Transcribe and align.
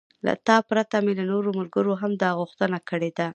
له 0.25 0.33
تا 0.47 0.57
پرته 0.69 0.95
مې 1.05 1.13
له 1.19 1.23
نورو 1.31 1.49
ملګرو 1.59 1.93
هم 2.01 2.11
دا 2.21 2.29
غوښتنه 2.39 2.77
کړې 2.89 3.11
ده. 3.17 3.27